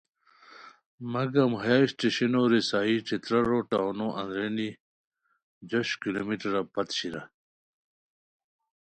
مگم 1.13 1.51
ہیہ 1.63 1.83
اسٹیشنو 1.85 2.41
رسائی 2.51 2.95
ݯھترار 3.07 3.49
ٹاونو 3.69 4.07
اندرینی 4.21 4.69
جوش 5.69 5.89
کلومیٹرا 6.01 6.61
پت 6.73 6.87
شیر 6.97 7.15